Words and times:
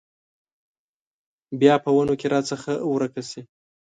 بیا 1.59 1.75
په 1.83 1.89
ونو 1.95 2.13
کې 2.19 2.27
راڅخه 2.33 2.73
ورکه 2.93 3.21
شي 3.29 3.41